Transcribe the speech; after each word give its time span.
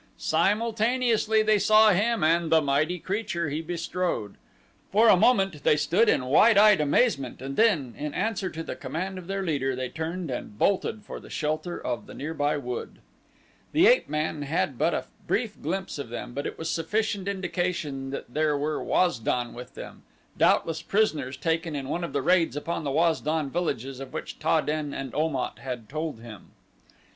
Simultaneously 0.17 1.43
they 1.43 1.59
saw 1.59 1.91
him 1.91 2.23
and 2.23 2.51
the 2.51 2.59
mighty 2.59 2.97
creature 2.97 3.49
he 3.51 3.61
bestrode. 3.61 4.33
For 4.91 5.07
a 5.09 5.15
moment 5.15 5.63
they 5.63 5.77
stood 5.77 6.09
in 6.09 6.25
wide 6.25 6.57
eyed 6.57 6.81
amazement 6.81 7.39
and 7.39 7.55
then, 7.55 7.93
in 7.95 8.11
answer 8.15 8.49
to 8.49 8.63
the 8.63 8.75
command 8.75 9.19
of 9.19 9.27
their 9.27 9.43
leader, 9.43 9.75
they 9.75 9.89
turned 9.89 10.31
and 10.31 10.57
bolted 10.57 11.03
for 11.05 11.19
the 11.19 11.29
shelter 11.29 11.79
of 11.79 12.07
the 12.07 12.15
nearby 12.15 12.57
wood. 12.57 12.97
The 13.73 13.85
ape 13.85 14.09
man 14.09 14.41
had 14.41 14.75
but 14.75 14.95
a 14.95 15.05
brief 15.27 15.61
glimpse 15.61 15.99
of 15.99 16.09
them 16.09 16.33
but 16.33 16.47
it 16.47 16.57
was 16.57 16.67
sufficient 16.67 17.27
indication 17.27 18.09
that 18.09 18.33
there 18.33 18.57
were 18.57 18.83
Waz 18.83 19.19
don 19.19 19.53
with 19.53 19.75
them, 19.75 20.01
doubtless 20.35 20.81
prisoners 20.81 21.37
taken 21.37 21.75
in 21.75 21.87
one 21.89 22.03
of 22.03 22.11
the 22.11 22.23
raids 22.23 22.55
upon 22.55 22.83
the 22.83 22.91
Waz 22.91 23.21
don 23.21 23.51
villages 23.51 23.99
of 23.99 24.13
which 24.13 24.39
Ta 24.39 24.61
den 24.61 24.95
and 24.95 25.13
Om 25.13 25.35
at 25.35 25.59
had 25.59 25.87
told 25.87 26.21
him. 26.21 26.53